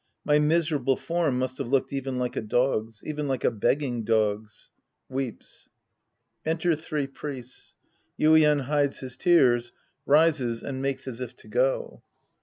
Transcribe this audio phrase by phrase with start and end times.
[0.25, 3.03] My miserable form must have looked even like a dog's.
[3.03, 4.71] Even like a begging dog's.
[5.11, 5.67] {IVeeps.)
[6.43, 7.75] (Enter three Priests.
[8.19, 9.71] Yuien hides his tears,
[10.07, 12.01] rises and makes as if to go.)